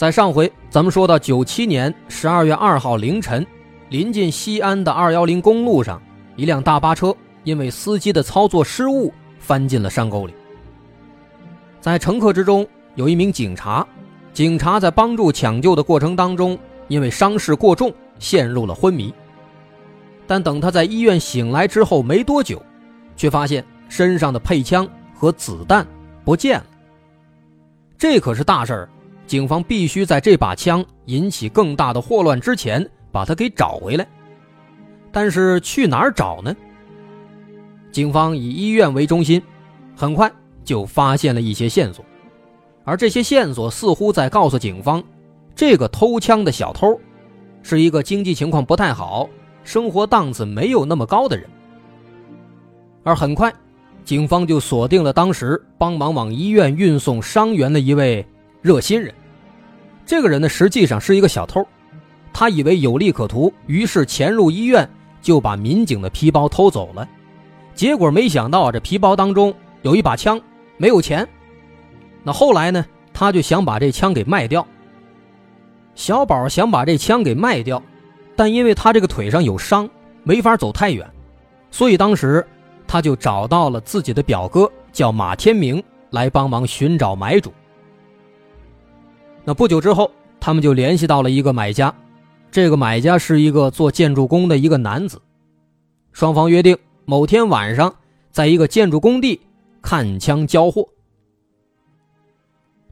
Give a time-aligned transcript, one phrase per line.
[0.00, 3.46] 在上回，咱们说到九七年十二月二号凌晨，
[3.90, 6.00] 临近西安的二幺零公路上，
[6.36, 7.14] 一辆大巴车
[7.44, 10.32] 因为司机的操作失误翻进了山沟里。
[11.82, 13.86] 在乘客之中有一名警察，
[14.32, 19.12] 警察在帮助抢救的过程当中，因为伤势过重，陷入了昏迷。
[20.26, 22.62] 但等他在医院醒来之后没多久，
[23.18, 25.86] 却发现身上的配枪和子弹
[26.24, 26.64] 不见了。
[27.98, 28.88] 这可是大事儿，
[29.30, 34.04] 警方必须在这把枪引起更大的祸乱之前把它给找回来。
[35.12, 36.52] 但是去哪儿找呢？
[37.92, 39.40] 警方以医院为中心，
[39.94, 40.28] 很快
[40.64, 42.04] 就发现了一些线索，
[42.82, 45.00] 而这些线索似乎在告诉警方，
[45.54, 47.00] 这个偷枪的小偷
[47.62, 49.30] 是一个经济情况不太好。
[49.62, 51.48] 生活档次没有那么高的人，
[53.04, 53.54] 而很快，
[54.04, 58.26] 警方就锁定了当时帮忙往医院运送伤员的一位
[58.60, 59.14] 热心人。
[60.10, 61.64] 这个人呢，实际上是一个小偷，
[62.32, 64.90] 他以为有利可图，于是潜入医院
[65.22, 67.08] 就把民警的皮包偷走了。
[67.76, 70.40] 结果没想到，这皮包当中有一把枪，
[70.78, 71.24] 没有钱。
[72.24, 74.66] 那后来呢，他就想把这枪给卖掉。
[75.94, 77.80] 小宝想把这枪给卖掉。
[78.34, 79.88] 但因为他这个腿上有伤，
[80.24, 81.08] 没法走太远，
[81.70, 82.44] 所以当时
[82.84, 87.52] 他就找到了自己的表哥，叫马天明，来帮忙寻找买主。
[89.44, 91.94] 那不久之后，他们就联系到了一个买家，
[92.50, 95.20] 这个买家是一个做建筑工的一个男子，
[96.12, 97.94] 双方约定某天晚上
[98.30, 99.40] 在一个建筑工地
[99.82, 100.86] 看枪交货。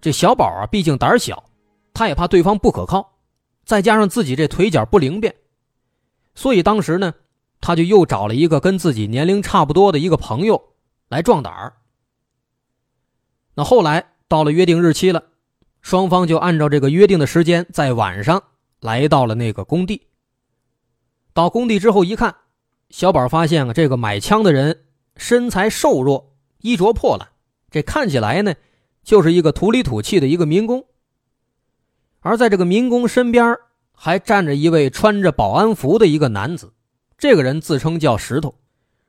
[0.01, 1.45] 这小宝啊，毕竟胆小，
[1.93, 3.15] 他也怕对方不可靠。
[3.65, 5.35] 再加上自己这腿脚不灵便，
[6.35, 7.13] 所以当时呢，
[7.61, 10.71] 他就又找了一个跟自己年龄差不多的一个朋友
[11.09, 11.75] 来壮胆儿。
[13.55, 15.23] 那后来到了约定日期了，
[15.81, 18.43] 双方就按照这个约定的时间，在晚上
[18.81, 20.09] 来到了那个工地。
[21.33, 22.35] 到工地之后一看，
[22.91, 24.85] 小宝发现啊，这个买枪的人
[25.17, 27.29] 身材瘦弱，衣着破烂，
[27.71, 28.55] 这看起来呢，
[29.03, 30.85] 就是一个土里土气的一个民工。
[32.21, 33.57] 而在这个民工身边
[33.93, 36.73] 还站着一位穿着保安服的一个男子，
[37.17, 38.57] 这个人自称叫石头，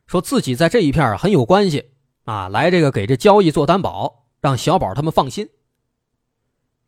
[0.06, 1.92] 说自己在这一片很有关系
[2.26, 5.50] 啊，来这个给这交易做担保，让小宝他们放心。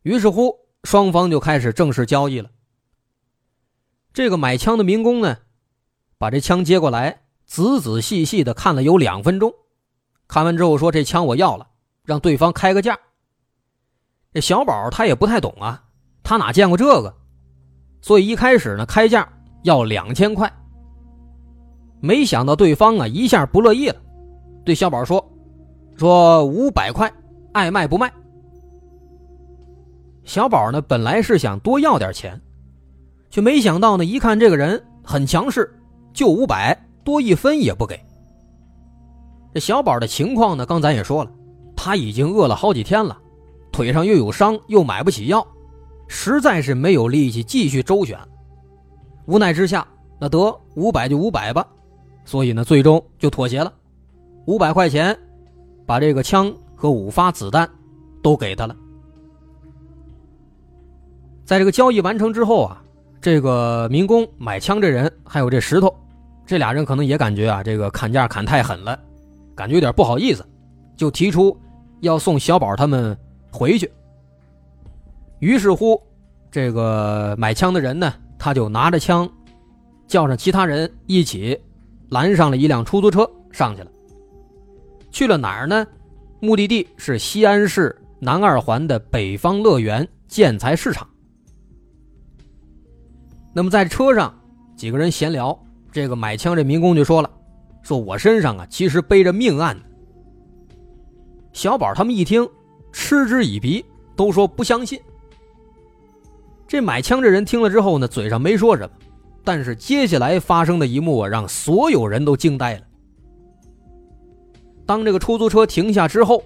[0.04, 2.50] 于是乎，双方就开始正式交易了。
[4.14, 5.38] 这个买枪的民工呢，
[6.18, 9.54] 把这枪接过来，仔仔细细的看了有两分钟，
[10.28, 11.68] 看完之后说：“这枪我要了，
[12.04, 12.98] 让对方开个价。”
[14.34, 15.84] 这小宝他也不太懂啊。
[16.24, 17.14] 他哪见过这个，
[18.02, 19.28] 所以一开始呢开价
[19.64, 20.52] 要两千块。
[22.00, 24.02] 没想到对方啊一下不乐意了，
[24.66, 25.24] 对小宝说
[25.98, 27.12] ：“说五百块，
[27.54, 28.12] 爱卖不卖。”
[30.32, 32.40] 小宝呢本来是想多要点钱，
[33.30, 35.70] 却没想到呢一看这个人很强势，
[36.14, 38.00] 就五百，多一分也不给。
[39.54, 41.32] 这小宝的情况呢，刚才也说了，
[41.76, 43.18] 他已经饿了好几天了，
[43.74, 45.46] 腿上又有伤，又买不起药。
[46.08, 48.18] 实在是没有力气继续周旋，
[49.26, 49.86] 无奈之下，
[50.18, 51.68] 那得五百就五百吧，
[52.24, 53.74] 所以呢，最终就妥协了，
[54.46, 55.14] 五百块钱，
[55.86, 57.70] 把这个枪和五发子弹
[58.24, 58.74] 都给他了。
[61.52, 62.82] 在这个交易完成之后啊，
[63.20, 65.94] 这个民工买枪这人还有这石头，
[66.46, 68.98] 这俩人可能也感觉啊，这个砍价砍太狠了，
[69.54, 70.48] 感觉有点不好意思，
[70.96, 71.54] 就提出
[72.00, 73.18] 要送小宝他们
[73.52, 73.92] 回去。
[75.40, 76.02] 于是乎，
[76.50, 79.30] 这个买枪的人呢，他就拿着枪，
[80.08, 81.60] 叫上其他人一起，
[82.12, 83.92] 拦上了一辆出租车上去了。
[85.12, 85.86] 去了哪儿呢？
[86.40, 91.06] 目的地是西安市南二环的北方乐园建材市场。
[93.54, 94.34] 那么在车上，
[94.76, 95.58] 几个人闲聊，
[95.92, 97.30] 这个买枪这民工就说了
[97.84, 99.78] ：“说我身上啊，其实背着命案。”
[101.52, 102.48] 小宝他们一听，
[102.94, 105.00] 嗤之以鼻，都说不相信。
[106.66, 108.92] 这买枪这人听了之后呢，嘴上没说什么，
[109.44, 112.82] 但是接下来发生的一幕啊，让所有人都惊呆了。
[114.86, 116.42] 当这个出租车停下之后，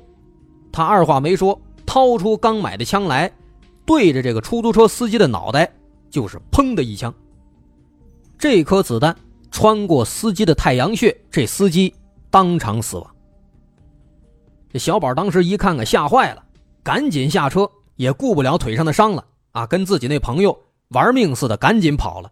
[0.72, 3.32] 他二话没说，掏出刚买的枪来，
[3.86, 5.72] 对着这个出租车司机的脑袋
[6.10, 7.14] 就是砰的一枪。
[8.38, 9.16] 这颗子弹
[9.50, 11.94] 穿过司机的太阳穴，这司机
[12.30, 13.16] 当场死亡。
[14.72, 16.46] 这小宝当时一看，可吓坏了，
[16.84, 20.58] 赶紧下车，也顾不了腿上的伤了啊，跟自己那朋友
[20.90, 22.32] 玩命似的赶紧跑了。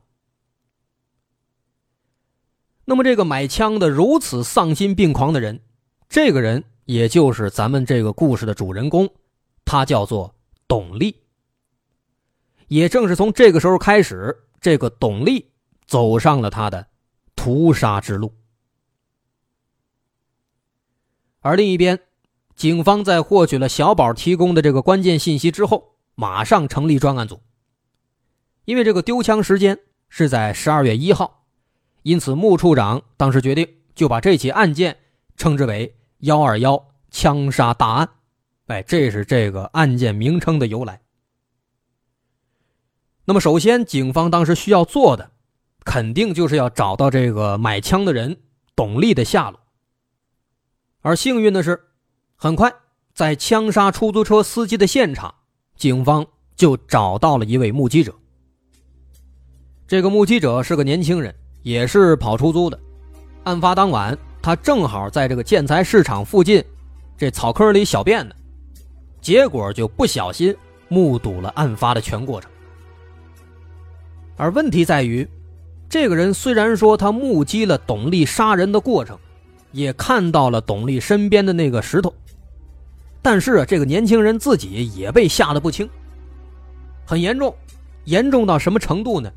[2.84, 5.58] 那么，这个买枪的如此丧心病狂的人，
[6.10, 9.10] 这个人也就是咱们这个故事的主人公，
[9.64, 10.36] 他叫做
[10.68, 11.16] 董力。
[12.68, 15.52] 也正是从这个时候开始，这个董力
[15.86, 16.88] 走上了他的
[17.36, 18.34] 屠杀之路。
[21.42, 22.00] 而另一边，
[22.56, 27.42] 警方在获取了小宝提供的这个关键信息之后，马上成立专案组。
[28.66, 29.78] 因为这个丢枪时间
[30.08, 31.46] 是在十二月一号。
[32.04, 34.98] 因此，穆处长当时决定就把这起案件
[35.36, 38.10] 称之为“幺二幺枪杀大案”，
[38.68, 41.03] 哎，这是这个案件名称的由来。
[43.26, 45.32] 那么，首先，警方当时需要做的，
[45.84, 48.38] 肯定就是要找到这个买枪的人
[48.76, 49.60] 董丽的下落。
[51.02, 51.80] 而幸运的是，
[52.36, 52.74] 很快
[53.14, 55.34] 在枪杀出租车司机的现场，
[55.76, 56.26] 警方
[56.56, 58.14] 就找到了一位目击者。
[59.88, 61.34] 这个目击者是个年轻人。
[61.64, 62.78] 也是跑出租的。
[63.46, 66.62] 案发当晚，他正好在这个建材市场附近，
[67.18, 68.36] 这草坑里小便呢，
[69.22, 70.54] 结果就不小心
[70.90, 72.52] 目睹了案发的全过程。
[74.36, 75.28] 而问题在于，
[75.88, 79.18] 这个人虽然说他目击了董丽杀人的过程，
[79.72, 82.14] 也看到了董丽身边的那个石头，
[83.22, 85.88] 但是啊，这个年轻人自己也被吓得不轻，
[87.06, 87.56] 很严重，
[88.06, 89.32] 严重到什么程度呢？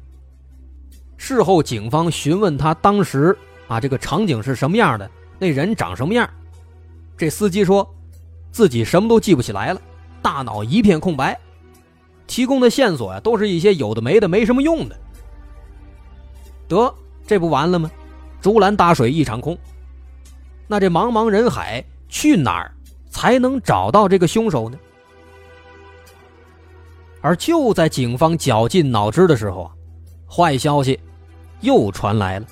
[1.18, 3.36] 事后，警方询问他当时
[3.68, 6.28] 啊，这个场景是什么样的，那人长什么样？
[7.16, 7.86] 这司机说，
[8.50, 9.80] 自己什么都记不起来了，
[10.22, 11.38] 大脑一片空白，
[12.26, 14.96] 提供的线索呀，都是一些有的没的，没什么用的。
[16.68, 16.94] 得，
[17.26, 17.90] 这不完了吗？
[18.40, 19.56] 竹篮打水一场空。
[20.66, 22.72] 那这茫茫人海，去哪儿
[23.08, 24.78] 才能找到这个凶手呢？
[27.20, 29.72] 而就在警方绞尽脑汁的时候啊，
[30.28, 30.98] 坏消息。
[31.62, 32.46] 又传来了。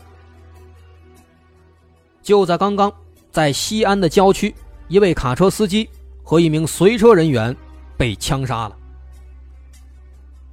[2.23, 2.91] 就在刚刚，
[3.31, 4.55] 在西安的郊区，
[4.89, 5.89] 一位卡车司机
[6.23, 7.55] 和一名随车人员
[7.99, 8.77] 被枪杀了。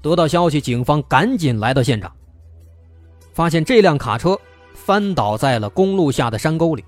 [0.01, 2.11] 得到消息，警方赶紧来到现场，
[3.33, 4.39] 发现这辆卡车
[4.73, 6.83] 翻倒在了公路下的山沟里，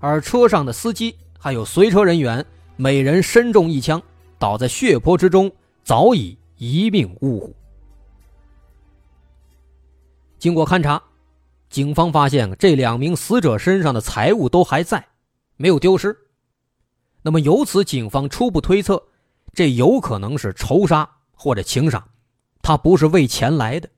[0.00, 2.44] 而车上的司机还有随车人员
[2.76, 4.02] 每人身中一枪，
[4.38, 5.50] 倒在血泊之中，
[5.84, 7.54] 早已一命呜呼。
[10.38, 11.02] 经过勘查，
[11.70, 15.04] 警方发现这两名死者身上的财物都还在，
[15.56, 16.16] 没有丢失。
[17.22, 19.02] 那么由此，警方初步推测，
[19.52, 22.08] 这有可能是仇杀或者情杀，
[22.60, 23.88] 他不是为钱来的。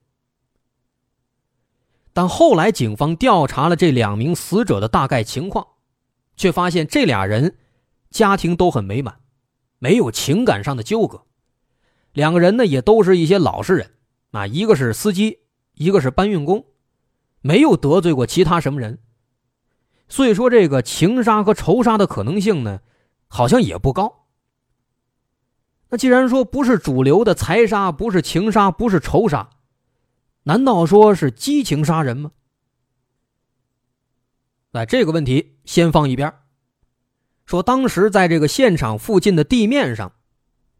[2.13, 5.67] 但后来警方调查了这两名死者的大概情况，
[6.37, 7.57] 却发现这俩人
[8.09, 9.19] 家庭都很美满，
[9.79, 11.25] 没有情感上的纠葛。
[12.13, 13.91] 两个人呢，也都是一些老实人，
[14.31, 15.39] 啊，一个是司机。
[15.75, 16.65] 一个是搬运工，
[17.39, 18.99] 没有得罪过其他什么人，
[20.09, 22.81] 所以说这个情杀和仇杀的可能性呢，
[23.27, 24.20] 好像也不高。
[25.91, 29.49] 那既然说不是主流的财杀，不是情杀，不是仇杀，
[30.43, 32.31] 难道说是激情杀人吗？
[34.71, 36.33] 那这个问题先放一边。
[37.45, 40.09] 说当时在这个现场附近的地面上，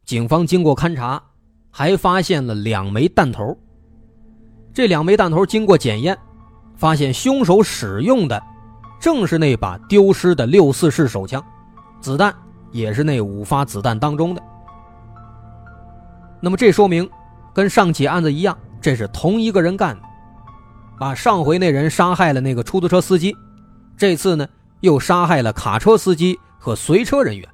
[0.06, 1.22] 警方经过勘查，
[1.70, 3.54] 还发现了两枚弹头。
[4.72, 6.18] 这两枚弹头经过检验，
[6.74, 8.42] 发现凶手使用的
[8.98, 11.44] 正是那把丢失的六四式手枪，
[12.00, 12.34] 子弹
[12.70, 14.42] 也是那五发子弹当中的。
[16.44, 17.08] 那么这说明，
[17.54, 20.02] 跟上起案子一样，这是同一个人干的。
[20.98, 23.36] 把上回那人杀害了那个出租车司机，
[23.96, 24.46] 这次呢
[24.80, 27.48] 又杀害了卡车司机和随车人员。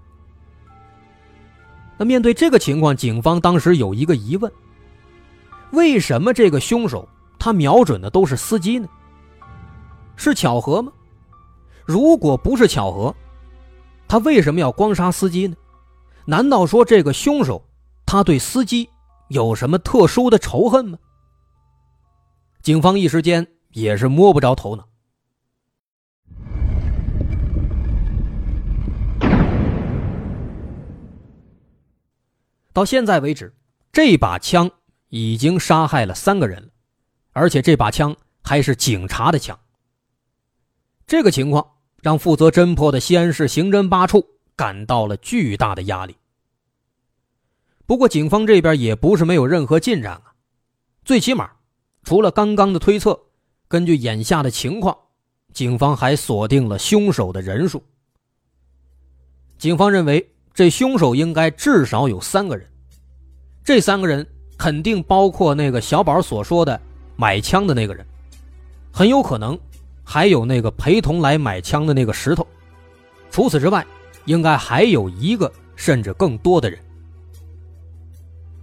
[1.99, 4.50] 那面对这个情况，警方当时有一个疑问。
[5.73, 7.07] 为什么这个凶手
[7.38, 8.88] 他瞄准的都是司机呢？
[10.16, 10.90] 是巧合吗？
[11.85, 13.14] 如果不是巧合，
[14.09, 15.54] 他为什么要光杀司机呢？
[16.25, 17.62] 难道说这个凶手
[18.11, 18.88] 他对司机
[19.29, 20.99] 有什么特殊的仇恨吗？
[22.62, 24.88] 警方一时间也是摸不着头脑。
[32.73, 33.55] 到现在为止，
[33.93, 34.71] 这把枪。
[35.11, 36.69] 已经杀害了三个人了，
[37.33, 39.59] 而且这把枪还是警察的枪。
[41.07, 41.67] 这个情况
[42.03, 44.23] 让负责侦破的西安市刑侦八处
[44.55, 46.15] 感到了巨大的压力。
[47.88, 50.35] 不过警方这边也不是没有任何进展啊，
[51.07, 51.50] 最起码，
[52.04, 53.18] 除了刚刚的推测，
[53.66, 54.95] 根据眼下的情况，
[55.54, 57.83] 警方还锁定了凶手的人数。
[59.57, 62.71] 警方认为，这凶手应该至少有三个人，
[63.64, 64.26] 这三个人
[64.59, 66.78] 肯定包括那个小宝所说的
[67.16, 68.07] 买枪的那个人，
[68.92, 69.59] 很有可能
[70.04, 72.47] 还有那个陪同来买枪的那个石头。
[73.30, 73.87] 除此之外，
[74.26, 76.78] 应该还有一个甚至更多的人。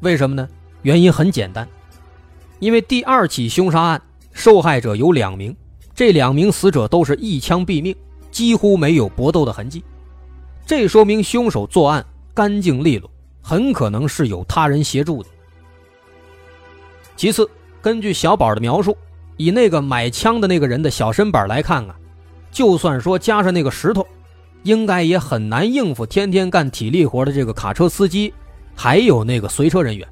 [0.02, 0.48] 为什么呢？
[0.82, 1.68] 原因很简单，
[2.60, 5.56] 因为第二起凶杀案受害者有两名，
[5.96, 7.96] 这两名死者都是一枪毙命，
[8.32, 9.84] 几乎没有搏斗的痕迹，
[10.66, 13.10] 这说明凶手作案干净利落，
[13.42, 15.30] 很可能是有他人协助的。
[17.16, 17.50] 其次，
[17.82, 18.96] 根据小宝的描述，
[19.38, 21.96] 以那个买枪的那个人的小身板来看啊，
[22.52, 24.06] 就算说加上那个石头。
[24.64, 28.34] 应该也很难应付天天干体力活的这个卡车司机，
[28.75, 30.08] 还有那个随车人员。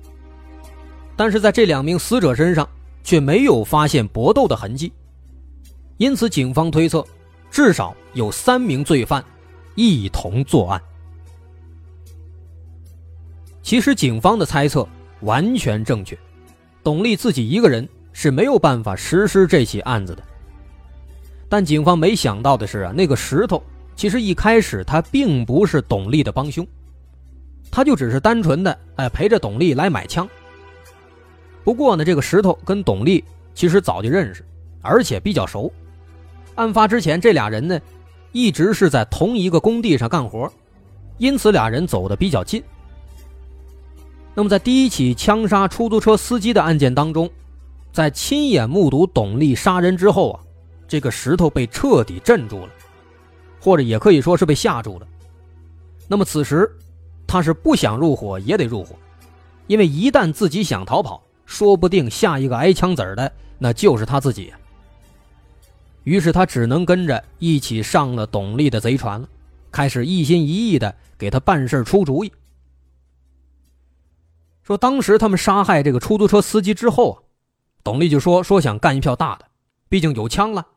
[1.15, 2.67] 但是在这两名死者身上
[3.03, 4.91] 却没有发现搏斗的痕迹，
[5.97, 7.05] 因此警方推测，
[7.51, 9.23] 至少有三名罪犯
[9.75, 10.81] 一同作案。
[13.61, 14.87] 其实警方的猜测
[15.21, 16.17] 完全正确，
[16.83, 20.23] 董丽自己一个人是没有办法实施这起案子的。
[21.47, 23.61] 但警方没想到的是啊，那个石头。
[23.95, 26.65] 其实一开始他并不是董丽的帮凶，
[27.71, 30.27] 他就只是单纯的哎陪着董丽来买枪。
[31.63, 34.43] 不过呢，这个石头跟董丽其实早就认识，
[34.81, 35.71] 而且比较熟。
[36.55, 37.79] 案发之前，这俩人呢
[38.31, 40.51] 一直是在同一个工地上干活，
[41.17, 42.61] 因此俩人走得比较近。
[44.35, 47.29] 那么在第一起枪杀出租车司机的案件当中，
[47.91, 50.39] 在亲眼目睹董丽杀人之后啊，
[50.87, 52.69] 这个石头被彻底镇住了。
[53.59, 55.07] 或者也可以说是被吓住了。
[56.05, 56.69] 那么此时，
[57.33, 58.95] 他是不想入伙也得入伙，
[59.65, 64.53] 因为一旦自己想逃跑，说不定下一个挨枪子儿的那就是他自己。
[66.03, 69.27] 于是他只能跟着一起上了董丽的贼船了，
[69.71, 72.31] 开始一心一意的给他办事出主意。
[74.61, 77.17] 说当时他们杀害这个出租车司机之后啊，
[77.83, 79.47] 董丽就说说想干一票大的，
[79.89, 80.67] 毕竟有枪了。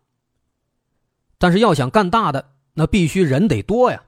[1.36, 2.52] 但是要想干大的。
[2.78, 4.02] 那必须人得多呀，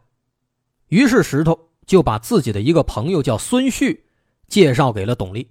[0.89, 4.05] 于是石头就把自己的一个朋友叫孙旭
[4.47, 5.51] 介绍给了董丽。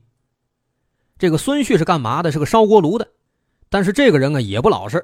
[1.18, 2.32] 这个孙旭是干嘛的？
[2.32, 3.10] 是个烧锅炉的，
[3.70, 5.04] 但是这个人啊也不老实，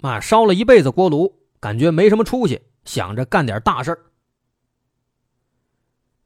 [0.00, 3.96] 啊烧了一辈子锅炉，感觉没什么出息，想着干点大事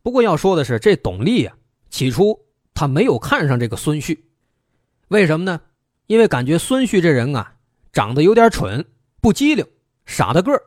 [0.02, 1.54] 不过要说的是，这董丽啊，
[1.90, 2.40] 起初
[2.72, 4.30] 他没有看上这个孙旭，
[5.08, 5.60] 为什么呢？
[6.06, 7.56] 因为感觉孙旭这人啊
[7.92, 8.86] 长得有点蠢，
[9.20, 9.66] 不机灵，
[10.06, 10.62] 傻大个儿。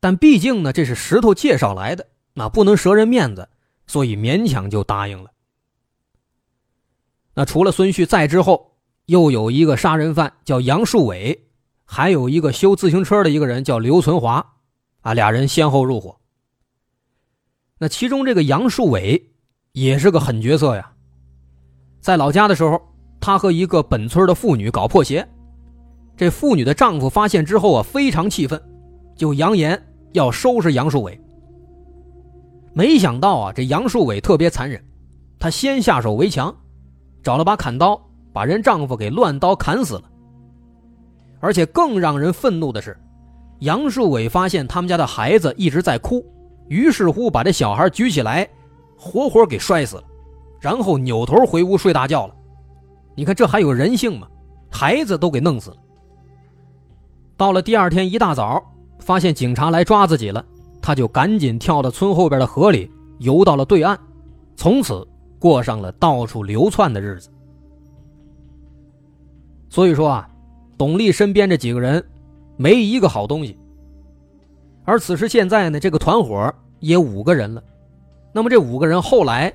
[0.00, 2.08] 但毕竟呢，这是石头介绍来的，
[2.40, 3.48] 啊不能折人面子，
[3.86, 5.30] 所以勉强就答应了。
[7.34, 8.72] 那除了孙旭，在之后
[9.06, 11.48] 又有一个杀人犯叫杨树伟，
[11.84, 14.54] 还有一个修自行车的一个人叫刘存华，
[15.00, 16.16] 啊，俩人先后入伙。
[17.78, 19.32] 那其中这个杨树伟
[19.72, 20.92] 也是个狠角色呀，
[22.00, 22.80] 在老家的时候，
[23.20, 25.26] 他和一个本村的妇女搞破鞋，
[26.16, 28.60] 这妇女的丈夫发现之后啊，非常气愤，
[29.16, 29.80] 就扬言。
[30.12, 31.16] 要收拾杨树伟，
[32.72, 34.82] 没想到啊，这杨树伟特别残忍，
[35.38, 36.54] 他先下手为强，
[37.22, 38.00] 找了把砍刀，
[38.32, 40.02] 把人丈夫给乱刀砍死了。
[41.40, 42.96] 而且更让人愤怒的是，
[43.60, 46.24] 杨树伟发现他们家的孩子一直在哭，
[46.68, 48.48] 于是乎把这小孩举起来，
[48.96, 50.04] 活活给摔死了，
[50.60, 52.34] 然后扭头回屋睡大觉了。
[53.14, 54.28] 你看这还有人性吗？
[54.70, 55.76] 孩子都给弄死了。
[57.36, 58.62] 到了第二天一大早。
[59.02, 60.44] 发现警察来抓自己了，
[60.90, 63.96] 他就赶紧跳到村后边的河里游到了对岸，
[64.56, 65.06] 从此
[65.38, 67.30] 过上了到处流窜的日子。
[69.68, 70.28] 所以说啊，
[70.76, 72.04] 董丽身边这几个人
[72.56, 73.56] 没一个好东西。
[74.84, 77.62] 而此时现在呢，这个团伙也五个人了，
[78.32, 79.54] 那么这五个人后来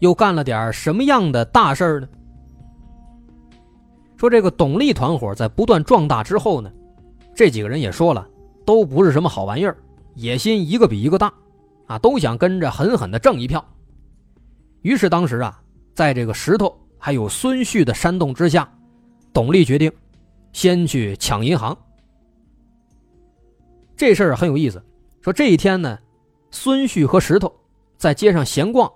[0.00, 2.08] 又干了点什么样的大事呢？
[4.18, 6.70] 说这个董丽团伙在不断壮大之后呢，
[7.34, 8.28] 这几个人也说了。
[8.66, 9.76] 都不是什么好玩意儿，
[10.16, 11.32] 野心一个比一个大，
[11.86, 13.64] 啊，都想跟着狠狠的挣一票。
[14.80, 15.62] 于是当时啊，
[15.94, 18.66] 在这个石头还有孙旭的煽动之下，
[19.32, 19.92] 董丽决定
[20.52, 21.76] 先去抢银行。
[23.94, 24.82] 这事儿很有意思，
[25.20, 25.98] 说这一天呢，
[26.50, 27.54] 孙旭和石头
[27.98, 28.90] 在街上闲逛，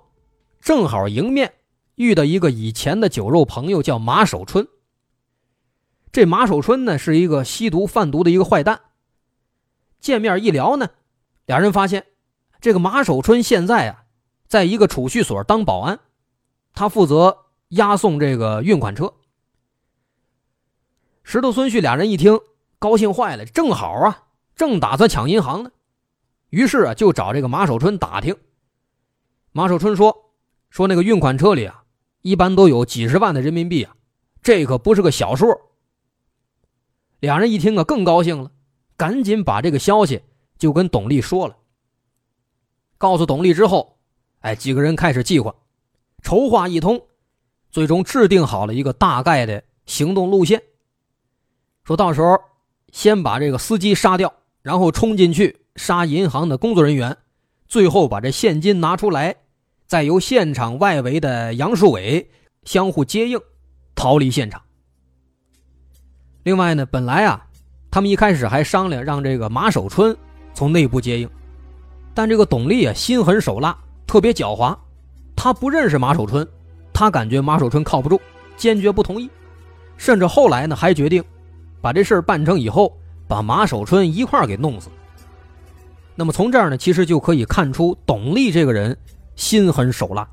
[0.61, 1.53] 正好迎面
[1.97, 4.67] 遇到一个以前的酒肉朋友，叫马守春。
[6.13, 8.81] 这马守春呢，是一个吸毒贩毒的一个坏蛋。
[10.01, 10.89] 见面一聊呢，
[11.51, 12.07] 俩人发现，
[12.61, 14.05] 这个马守春现在啊，
[14.47, 15.99] 在一个储蓄所当保安，
[16.73, 19.13] 他负责押送这个运款车。
[21.25, 22.39] 石头孙旭俩人一听，
[22.79, 25.73] 高兴坏了，正好啊，正打算抢银行呢，
[26.51, 28.37] 于是啊，就找这个马守春打听。
[29.51, 30.31] 马守春说
[30.71, 31.83] ：“说那个运款车里啊，
[32.23, 33.97] 一般都有几十万的人民币啊，
[34.41, 35.47] 这可不是个小数。”
[37.19, 38.53] 两人一听啊，更高兴了，
[38.97, 40.23] 赶紧把这个消息
[40.61, 41.57] 就跟董丽说了。
[42.99, 43.97] 告诉董丽之后，
[44.41, 45.53] 哎，几个人开始计划，
[46.23, 47.01] 筹划一通，
[47.73, 50.63] 最终制定好了一个大概的行动路线。
[51.83, 52.39] 说到时候
[52.93, 57.17] 先把这个司机杀掉，然后冲进去杀银行的工作人员，
[57.67, 59.35] 最后把这现金拿出来，
[59.87, 62.31] 再由现场外围的杨树伟
[62.65, 63.41] 相互接应，
[63.95, 64.63] 逃离现场。
[66.43, 67.49] 另外呢，本来啊，
[67.91, 70.15] 他们一开始还商量让这个马守春
[70.55, 71.29] 从内部接应，
[72.15, 73.77] 但这个董丽啊心狠手辣，
[74.07, 74.77] 特别狡猾，
[75.35, 76.47] 他不认识马守春，
[76.93, 78.21] 他感觉马守春靠不住，
[78.57, 79.31] 坚决不同意，
[79.97, 81.25] 甚至后来呢还决定
[81.81, 84.89] 把这事儿办成以后，把马守春一块儿给弄死。
[86.15, 88.97] 那么从这儿呢，其实就可以看出董丽这个人
[89.37, 90.29] 心狠手辣。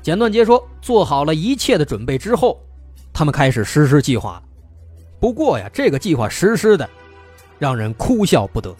[0.00, 2.58] 简短截说，做好了一切的准备之后。
[3.12, 4.40] 他们开始实施计划，
[5.18, 6.88] 不过呀，这个计划实施的
[7.58, 8.74] 让人哭笑不得。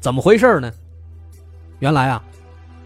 [0.00, 0.72] 怎么回事呢？
[1.78, 2.22] 原来啊，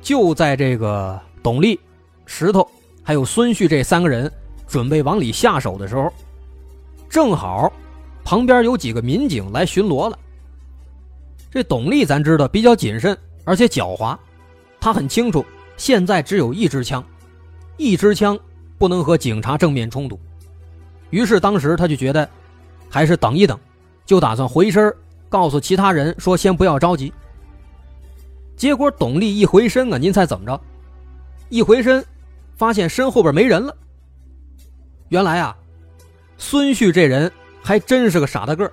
[0.01, 1.79] 就在这个董丽、
[2.25, 2.67] 石头
[3.03, 4.31] 还有孙旭这三个人
[4.67, 6.13] 准备往里下手的时候，
[7.09, 7.73] 正好
[8.25, 10.19] 旁边有几个民警来巡逻了。
[11.51, 14.17] 这董丽咱知道比较谨慎，而且狡猾，
[14.81, 15.45] 他很清楚
[15.77, 17.05] 现在只有一支枪，
[17.77, 18.39] 一支枪。
[18.79, 20.21] 不能和警察正面冲突，
[21.09, 22.29] 于是当时他就觉得，
[22.91, 23.59] 还是等一等，
[24.07, 24.95] 就打算回身
[25.29, 27.13] 告诉其他人说先不要着急。
[28.57, 30.59] 结果董丽一回身啊，您猜怎么着？
[31.51, 32.03] 一回身，
[32.57, 33.77] 发现身后边没人了。
[35.09, 35.55] 原来啊，
[36.39, 37.31] 孙旭这人
[37.63, 38.71] 还真是个傻大个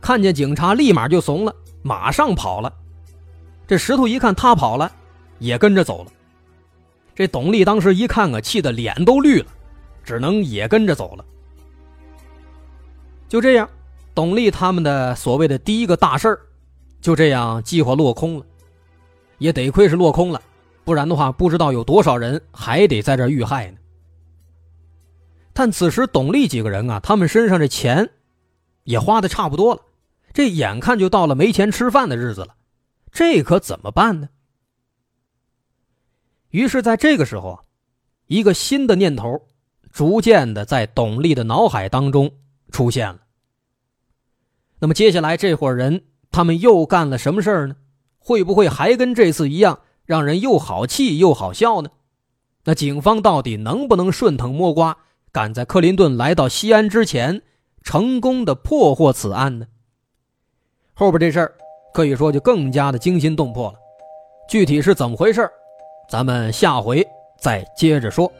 [0.00, 2.72] 看见警察立马就怂了，马上跑了。
[3.66, 4.90] 这石头一看他跑了，
[5.38, 6.10] 也跟着走了。
[7.14, 9.46] 这董丽当时一看啊，气得脸都绿了，
[10.02, 11.24] 只能也跟着走了。
[13.28, 13.68] 就这样，
[14.14, 16.40] 董丽他们的所谓的第一个大事儿，
[17.00, 18.46] 就这样计划落空了。
[19.38, 20.40] 也得亏是落空了，
[20.84, 23.78] 不然的话，不知道有多少人还得在这遇害呢。
[25.52, 28.08] 但此时董丽几个人啊，他们身上这钱
[28.84, 29.80] 也花的差不多了，
[30.32, 32.54] 这眼看就到了没钱吃饭的日子了，
[33.10, 34.28] 这可怎么办呢？
[36.50, 37.58] 于是，在这个时候，
[38.26, 39.42] 一个新的念头
[39.90, 42.30] 逐渐的在董丽的脑海当中
[42.70, 43.18] 出现了。
[44.82, 47.76] 那么，接下来这伙人他们又干了什么事儿呢？
[48.18, 51.90] 会不会还跟这次一样，让人又好气又好笑呢？
[52.64, 54.98] 那警方到底能不能顺藤摸瓜，
[55.30, 57.42] 赶在克林顿来到西安之前，
[57.84, 59.66] 成功的破获此案呢？
[60.94, 61.54] 后边这事儿
[61.94, 63.78] 可以说就更加的惊心动魄了。
[64.48, 65.48] 具体是怎么回事
[66.08, 67.06] 咱们下回
[67.38, 68.30] 再接着说。